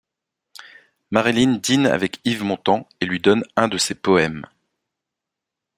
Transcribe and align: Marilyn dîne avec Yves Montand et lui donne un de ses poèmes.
Marilyn 1.11 1.57
dîne 1.61 1.85
avec 1.85 2.21
Yves 2.25 2.43
Montand 2.43 2.89
et 3.01 3.05
lui 3.05 3.19
donne 3.19 3.43
un 3.55 3.67
de 3.67 3.77
ses 3.77 3.93
poèmes. 3.93 4.47